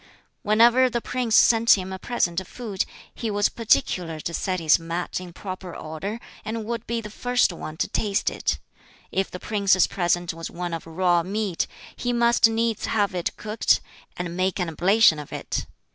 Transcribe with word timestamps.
Whenever 0.41 0.89
the 0.89 0.99
prince 0.99 1.35
sent 1.35 1.77
him 1.77 1.93
a 1.93 1.99
present 1.99 2.39
of 2.39 2.47
food, 2.47 2.85
he 3.13 3.29
was 3.29 3.49
particular 3.49 4.19
to 4.19 4.33
set 4.33 4.59
his 4.59 4.79
mat 4.79 5.21
in 5.21 5.31
proper 5.31 5.75
order, 5.75 6.19
and 6.43 6.65
would 6.65 6.87
be 6.87 6.99
the 7.01 7.11
first 7.11 7.53
one 7.53 7.77
to 7.77 7.87
taste 7.87 8.31
it. 8.31 8.57
If 9.11 9.29
the 9.29 9.39
prince's 9.39 9.85
present 9.85 10.33
was 10.33 10.49
one 10.49 10.73
of 10.73 10.87
raw 10.87 11.21
meat, 11.21 11.67
he 11.95 12.13
must 12.13 12.49
needs 12.49 12.87
have 12.87 13.13
it 13.13 13.37
cooked, 13.37 13.79
and 14.17 14.35
make 14.35 14.57
an 14.59 14.69
oblation 14.69 15.19
of 15.19 15.31
it. 15.31 15.67